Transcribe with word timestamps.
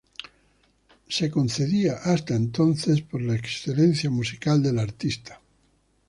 Hasta 1.15 1.27
entonces 1.27 1.63
era 1.77 3.01
concedido 3.03 3.07
por 3.07 3.21
la 3.21 3.35
excelencia 3.35 4.09
musical 4.09 4.63
del 4.63 4.79
artista. 4.79 5.39